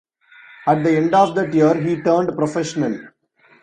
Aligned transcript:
At 0.65 0.83
the 0.83 0.97
end 0.97 1.13
of 1.13 1.35
that 1.35 1.53
year 1.53 1.75
he 1.75 2.01
turned 2.01 2.35
professional. 2.35 3.01